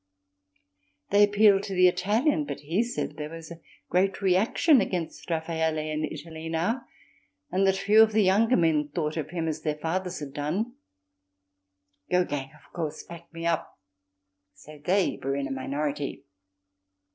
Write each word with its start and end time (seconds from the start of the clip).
They 1.11 1.23
appealed 1.23 1.61
to 1.65 1.75
the 1.75 1.87
Italian, 1.87 2.45
but 2.45 2.61
he 2.61 2.81
said 2.81 3.17
there 3.17 3.29
was 3.29 3.51
a 3.51 3.61
great 3.87 4.19
reaction 4.19 4.81
against 4.81 5.29
Raffaelle 5.29 5.77
in 5.77 6.05
Italy 6.05 6.49
now 6.49 6.81
and 7.51 7.67
that 7.67 7.77
few 7.77 8.01
of 8.01 8.11
the 8.11 8.23
younger 8.23 8.57
men 8.57 8.89
thought 8.89 9.15
of 9.15 9.29
him 9.29 9.47
as 9.47 9.61
their 9.61 9.75
fathers 9.77 10.19
had 10.19 10.33
done. 10.33 10.73
Gogin, 12.11 12.49
of 12.55 12.73
course, 12.73 13.03
backed 13.03 13.31
me 13.31 13.45
up, 13.45 13.79
so 14.55 14.81
they 14.83 15.19
were 15.21 15.35
in 15.35 15.47
a 15.47 15.51
minority. 15.51 16.25